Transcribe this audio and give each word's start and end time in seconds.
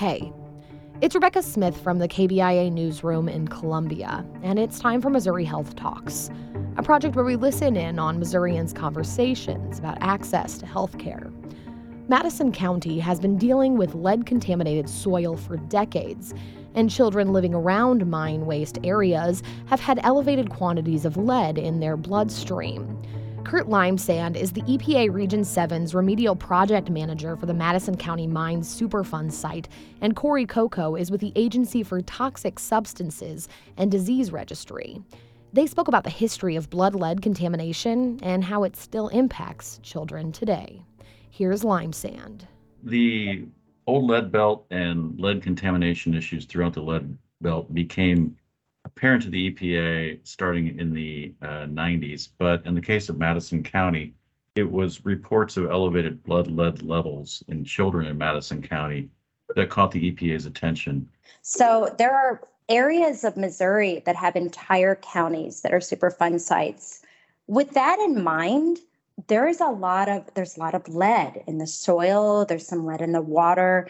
Hey, 0.00 0.32
it's 1.02 1.14
Rebecca 1.14 1.42
Smith 1.42 1.78
from 1.78 1.98
the 1.98 2.08
KBIA 2.08 2.72
newsroom 2.72 3.28
in 3.28 3.46
Columbia, 3.46 4.24
and 4.42 4.58
it's 4.58 4.78
time 4.78 5.02
for 5.02 5.10
Missouri 5.10 5.44
Health 5.44 5.76
Talks, 5.76 6.30
a 6.78 6.82
project 6.82 7.16
where 7.16 7.24
we 7.26 7.36
listen 7.36 7.76
in 7.76 7.98
on 7.98 8.18
Missourians' 8.18 8.72
conversations 8.72 9.78
about 9.78 9.98
access 10.00 10.56
to 10.56 10.64
health 10.64 10.96
care. 10.96 11.30
Madison 12.08 12.50
County 12.50 12.98
has 12.98 13.20
been 13.20 13.36
dealing 13.36 13.76
with 13.76 13.94
lead 13.94 14.24
contaminated 14.24 14.88
soil 14.88 15.36
for 15.36 15.58
decades, 15.58 16.32
and 16.74 16.88
children 16.88 17.34
living 17.34 17.52
around 17.52 18.06
mine 18.06 18.46
waste 18.46 18.78
areas 18.82 19.42
have 19.66 19.80
had 19.80 20.00
elevated 20.02 20.48
quantities 20.48 21.04
of 21.04 21.18
lead 21.18 21.58
in 21.58 21.78
their 21.78 21.98
bloodstream. 21.98 22.99
Kurt 23.44 23.68
Limesand 23.68 24.36
is 24.36 24.52
the 24.52 24.62
EPA 24.62 25.12
Region 25.12 25.40
7's 25.40 25.94
remedial 25.94 26.36
project 26.36 26.90
manager 26.90 27.36
for 27.36 27.46
the 27.46 27.54
Madison 27.54 27.96
County 27.96 28.26
Mines 28.26 28.68
Superfund 28.80 29.32
site, 29.32 29.68
and 30.00 30.14
Corey 30.14 30.46
Coco 30.46 30.94
is 30.94 31.10
with 31.10 31.20
the 31.20 31.32
Agency 31.34 31.82
for 31.82 32.00
Toxic 32.02 32.58
Substances 32.58 33.48
and 33.76 33.90
Disease 33.90 34.30
Registry. 34.30 35.02
They 35.52 35.66
spoke 35.66 35.88
about 35.88 36.04
the 36.04 36.10
history 36.10 36.54
of 36.54 36.70
blood 36.70 36.94
lead 36.94 37.22
contamination 37.22 38.20
and 38.22 38.44
how 38.44 38.62
it 38.62 38.76
still 38.76 39.08
impacts 39.08 39.80
children 39.82 40.30
today. 40.30 40.84
Here's 41.30 41.62
Limesand. 41.62 42.42
The 42.84 43.46
old 43.86 44.08
lead 44.08 44.30
belt 44.30 44.66
and 44.70 45.18
lead 45.18 45.42
contamination 45.42 46.14
issues 46.14 46.44
throughout 46.44 46.74
the 46.74 46.82
lead 46.82 47.16
belt 47.40 47.72
became 47.74 48.36
apparent 48.84 49.22
to 49.22 49.30
the 49.30 49.50
EPA 49.50 50.20
starting 50.24 50.78
in 50.78 50.92
the 50.92 51.34
uh, 51.42 51.66
90s, 51.66 52.28
but 52.38 52.64
in 52.66 52.74
the 52.74 52.80
case 52.80 53.08
of 53.08 53.18
Madison 53.18 53.62
County, 53.62 54.14
it 54.56 54.70
was 54.70 55.04
reports 55.04 55.56
of 55.56 55.70
elevated 55.70 56.22
blood 56.24 56.48
lead 56.48 56.82
levels 56.82 57.42
in 57.48 57.64
children 57.64 58.06
in 58.06 58.18
Madison 58.18 58.62
County 58.62 59.08
that 59.54 59.70
caught 59.70 59.90
the 59.90 60.12
EPA's 60.12 60.46
attention. 60.46 61.08
So 61.42 61.94
there 61.98 62.14
are 62.14 62.42
areas 62.68 63.24
of 63.24 63.36
Missouri 63.36 64.02
that 64.06 64.16
have 64.16 64.36
entire 64.36 64.96
counties 64.96 65.60
that 65.62 65.72
are 65.72 65.80
Superfund 65.80 66.40
sites. 66.40 67.02
With 67.46 67.70
that 67.72 67.98
in 68.00 68.22
mind, 68.22 68.78
there 69.26 69.46
is 69.46 69.60
a 69.60 69.68
lot 69.68 70.08
of 70.08 70.32
there's 70.34 70.56
a 70.56 70.60
lot 70.60 70.74
of 70.74 70.88
lead 70.88 71.42
in 71.46 71.58
the 71.58 71.66
soil, 71.66 72.44
there's 72.44 72.66
some 72.66 72.86
lead 72.86 73.00
in 73.00 73.12
the 73.12 73.20
water. 73.20 73.88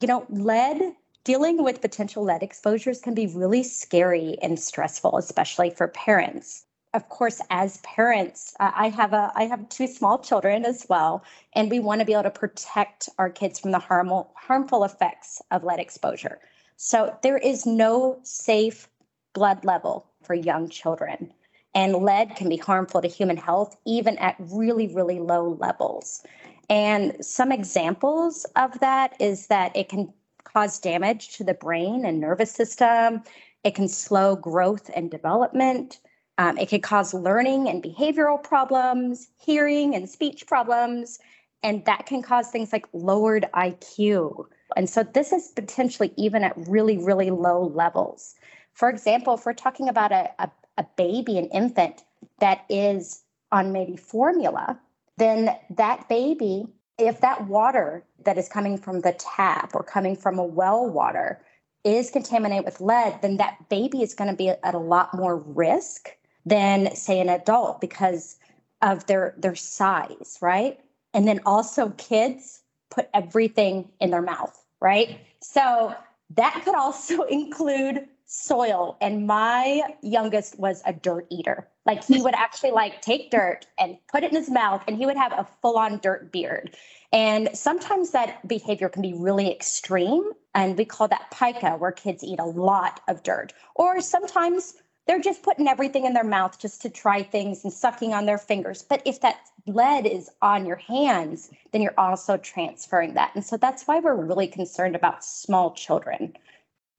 You 0.00 0.08
know, 0.08 0.26
lead 0.28 0.94
dealing 1.24 1.62
with 1.62 1.80
potential 1.80 2.22
lead 2.22 2.42
exposures 2.42 3.00
can 3.00 3.14
be 3.14 3.26
really 3.26 3.62
scary 3.62 4.36
and 4.42 4.58
stressful, 4.58 5.16
especially 5.16 5.70
for 5.70 5.88
parents. 5.88 6.64
Of 6.92 7.08
course, 7.08 7.40
as 7.50 7.78
parents, 7.78 8.54
I 8.60 8.88
have 8.90 9.12
a 9.12 9.32
I 9.34 9.44
have 9.44 9.68
two 9.68 9.88
small 9.88 10.20
children 10.20 10.64
as 10.64 10.86
well, 10.88 11.24
and 11.54 11.68
we 11.68 11.80
want 11.80 11.98
to 12.00 12.04
be 12.04 12.12
able 12.12 12.22
to 12.24 12.30
protect 12.30 13.08
our 13.18 13.28
kids 13.28 13.58
from 13.58 13.72
the 13.72 13.80
harmful 13.80 14.30
harmful 14.36 14.84
effects 14.84 15.42
of 15.50 15.64
lead 15.64 15.80
exposure. 15.80 16.38
So 16.76 17.16
there 17.22 17.38
is 17.38 17.66
no 17.66 18.20
safe 18.22 18.88
blood 19.32 19.64
level 19.64 20.06
for 20.22 20.34
young 20.34 20.68
children. 20.68 21.32
And 21.74 21.96
lead 21.96 22.36
can 22.36 22.48
be 22.48 22.56
harmful 22.56 23.02
to 23.02 23.08
human 23.08 23.36
health, 23.36 23.76
even 23.84 24.16
at 24.18 24.36
really, 24.38 24.86
really 24.86 25.18
low 25.18 25.56
levels. 25.60 26.22
And 26.70 27.16
some 27.24 27.50
examples 27.50 28.46
of 28.54 28.78
that 28.78 29.20
is 29.20 29.48
that 29.48 29.76
it 29.76 29.88
can 29.88 30.12
cause 30.54 30.78
damage 30.78 31.36
to 31.36 31.44
the 31.44 31.54
brain 31.54 32.04
and 32.04 32.20
nervous 32.20 32.52
system. 32.52 33.22
It 33.64 33.74
can 33.74 33.88
slow 33.88 34.36
growth 34.36 34.90
and 34.94 35.10
development. 35.10 35.98
Um, 36.38 36.58
it 36.58 36.68
can 36.68 36.80
cause 36.80 37.14
learning 37.14 37.68
and 37.68 37.82
behavioral 37.82 38.42
problems, 38.42 39.28
hearing 39.36 39.94
and 39.94 40.08
speech 40.08 40.46
problems, 40.46 41.18
and 41.62 41.84
that 41.86 42.06
can 42.06 42.22
cause 42.22 42.50
things 42.50 42.72
like 42.72 42.86
lowered 42.92 43.46
IQ. 43.54 44.46
And 44.76 44.88
so 44.88 45.02
this 45.02 45.32
is 45.32 45.52
potentially 45.54 46.12
even 46.16 46.44
at 46.44 46.54
really, 46.68 46.98
really 46.98 47.30
low 47.30 47.72
levels. 47.74 48.34
For 48.72 48.88
example, 48.88 49.34
if 49.34 49.46
we're 49.46 49.54
talking 49.54 49.88
about 49.88 50.12
a, 50.12 50.30
a, 50.38 50.50
a 50.78 50.84
baby, 50.96 51.38
an 51.38 51.46
infant 51.46 52.02
that 52.40 52.64
is 52.68 53.22
on 53.52 53.72
maybe 53.72 53.96
formula, 53.96 54.78
then 55.16 55.56
that 55.70 56.08
baby 56.08 56.66
if 56.98 57.20
that 57.20 57.46
water 57.46 58.04
that 58.24 58.38
is 58.38 58.48
coming 58.48 58.78
from 58.78 59.00
the 59.00 59.12
tap 59.12 59.74
or 59.74 59.82
coming 59.82 60.16
from 60.16 60.38
a 60.38 60.44
well 60.44 60.88
water 60.88 61.40
is 61.84 62.10
contaminated 62.10 62.64
with 62.64 62.80
lead, 62.80 63.20
then 63.20 63.36
that 63.36 63.68
baby 63.68 64.02
is 64.02 64.14
going 64.14 64.30
to 64.30 64.36
be 64.36 64.48
at 64.48 64.74
a 64.74 64.78
lot 64.78 65.14
more 65.14 65.36
risk 65.36 66.16
than, 66.46 66.94
say, 66.94 67.20
an 67.20 67.28
adult 67.28 67.80
because 67.80 68.36
of 68.82 69.06
their 69.06 69.34
their 69.38 69.54
size, 69.54 70.38
right? 70.40 70.80
And 71.12 71.28
then 71.28 71.40
also 71.46 71.90
kids 71.90 72.62
put 72.90 73.08
everything 73.14 73.88
in 74.00 74.10
their 74.10 74.22
mouth, 74.22 74.64
right? 74.80 75.18
So 75.40 75.94
that 76.36 76.62
could 76.64 76.74
also 76.74 77.22
include 77.30 78.08
soil 78.34 78.96
and 79.00 79.26
my 79.26 79.82
youngest 80.02 80.58
was 80.58 80.82
a 80.84 80.92
dirt 80.92 81.26
eater. 81.30 81.68
Like 81.86 82.04
he 82.04 82.20
would 82.20 82.34
actually 82.34 82.72
like 82.72 83.00
take 83.00 83.30
dirt 83.30 83.66
and 83.78 83.96
put 84.10 84.24
it 84.24 84.30
in 84.30 84.36
his 84.36 84.50
mouth 84.50 84.82
and 84.88 84.96
he 84.96 85.06
would 85.06 85.16
have 85.16 85.32
a 85.32 85.46
full 85.62 85.78
on 85.78 85.98
dirt 85.98 86.32
beard. 86.32 86.76
And 87.12 87.50
sometimes 87.54 88.10
that 88.10 88.46
behavior 88.48 88.88
can 88.88 89.02
be 89.02 89.12
really 89.12 89.52
extreme 89.52 90.32
and 90.54 90.76
we 90.76 90.84
call 90.84 91.06
that 91.08 91.30
pica 91.32 91.76
where 91.76 91.92
kids 91.92 92.24
eat 92.24 92.40
a 92.40 92.44
lot 92.44 93.00
of 93.06 93.22
dirt. 93.22 93.52
Or 93.76 94.00
sometimes 94.00 94.74
they're 95.06 95.20
just 95.20 95.42
putting 95.42 95.68
everything 95.68 96.06
in 96.06 96.14
their 96.14 96.24
mouth 96.24 96.58
just 96.58 96.82
to 96.82 96.90
try 96.90 97.22
things 97.22 97.62
and 97.62 97.72
sucking 97.72 98.14
on 98.14 98.26
their 98.26 98.38
fingers. 98.38 98.82
But 98.82 99.02
if 99.04 99.20
that 99.20 99.36
lead 99.66 100.06
is 100.06 100.30
on 100.42 100.66
your 100.66 100.76
hands 100.76 101.50
then 101.70 101.82
you're 101.82 101.94
also 101.98 102.36
transferring 102.36 103.14
that. 103.14 103.32
And 103.34 103.44
so 103.44 103.56
that's 103.56 103.84
why 103.84 104.00
we're 104.00 104.14
really 104.14 104.48
concerned 104.48 104.96
about 104.96 105.24
small 105.24 105.72
children 105.72 106.34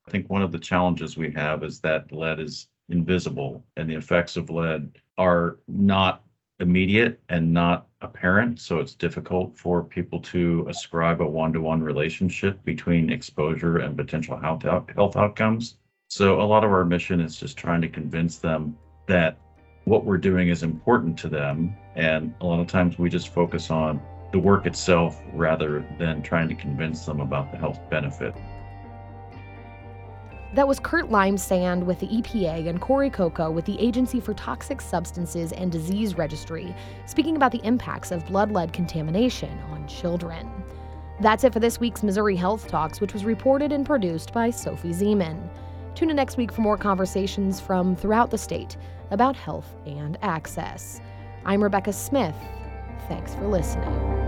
I 0.08 0.12
think 0.12 0.30
one 0.30 0.44
of 0.44 0.52
the 0.52 0.60
challenges 0.60 1.18
we 1.18 1.32
have 1.32 1.64
is 1.64 1.80
that 1.82 2.12
lead 2.12 2.40
is 2.40 2.68
invisible 2.90 3.66
and 3.76 3.90
the 3.90 3.96
effects 3.96 4.38
of 4.38 4.52
lead 4.52 5.00
are 5.18 5.58
not 5.68 6.24
immediate 6.60 7.20
and 7.30 7.52
not 7.52 7.88
apparent. 8.02 8.60
So 8.60 8.80
it's 8.80 8.94
difficult 8.94 9.58
for 9.58 9.84
people 9.84 10.20
to 10.22 10.66
ascribe 10.70 11.22
a 11.22 11.26
one 11.26 11.52
to 11.54 11.62
one 11.62 11.82
relationship 11.82 12.64
between 12.64 13.12
exposure 13.12 13.80
and 13.80 13.98
potential 13.98 14.38
health, 14.38 14.64
health 14.64 15.16
outcomes. 15.16 15.78
So 16.08 16.40
a 16.40 16.44
lot 16.44 16.64
of 16.64 16.72
our 16.72 16.86
mission 16.86 17.20
is 17.20 17.36
just 17.36 17.58
trying 17.58 17.82
to 17.82 17.90
convince 17.90 18.38
them 18.38 18.78
that 19.08 19.40
what 19.86 20.06
we're 20.06 20.18
doing 20.18 20.50
is 20.50 20.62
important 20.64 21.18
to 21.20 21.30
them. 21.30 21.76
And 21.96 22.34
a 22.42 22.46
lot 22.46 22.60
of 22.60 22.68
times 22.68 23.00
we 23.00 23.10
just 23.10 23.30
focus 23.30 23.72
on 23.72 24.00
the 24.32 24.40
work 24.40 24.66
itself 24.66 25.20
rather 25.34 25.86
than 25.98 26.22
trying 26.22 26.50
to 26.50 26.56
convince 26.56 27.06
them 27.06 27.20
about 27.20 27.52
the 27.52 27.58
health 27.58 27.80
benefit. 27.90 28.36
That 30.56 30.70
was 30.70 30.80
Kurt 30.80 31.10
Limesand 31.10 31.84
with 31.84 32.00
the 32.00 32.08
EPA 32.08 32.70
and 32.70 32.80
Corey 32.80 33.10
Coco 33.10 33.52
with 33.52 33.66
the 33.66 33.78
Agency 33.78 34.22
for 34.22 34.34
Toxic 34.34 34.80
Substances 34.80 35.52
and 35.52 35.70
Disease 35.70 36.18
Registry, 36.18 36.74
speaking 37.06 37.36
about 37.36 37.52
the 37.52 37.60
impacts 37.66 38.10
of 38.10 38.26
blood 38.26 38.54
lead 38.54 38.72
contamination 38.72 39.52
on 39.70 39.86
children. 39.86 40.50
That's 41.20 41.44
it 41.44 41.52
for 41.52 41.60
this 41.60 41.82
week's 41.82 42.04
Missouri 42.04 42.38
Health 42.38 42.70
Talks, 42.70 43.02
which 43.02 43.12
was 43.12 43.26
reported 43.26 43.74
and 43.74 43.86
produced 43.86 44.32
by 44.32 44.50
Sophie 44.50 44.94
Zeman. 44.94 45.50
Tune 45.94 46.10
in 46.10 46.16
next 46.16 46.38
week 46.38 46.54
for 46.54 46.62
more 46.62 46.78
conversations 46.78 47.60
from 47.60 47.94
throughout 47.94 48.32
the 48.32 48.38
state 48.38 48.78
about 49.12 49.36
health 49.36 49.76
and 49.86 50.18
access. 50.22 51.02
I'm 51.44 51.62
Rebecca 51.62 51.92
Smith. 51.92 52.36
Thanks 53.10 53.36
for 53.36 53.46
listening. 53.46 54.25